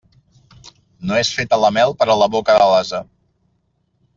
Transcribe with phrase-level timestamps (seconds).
[1.09, 3.03] No és feta la mel per a la boca de l'ase.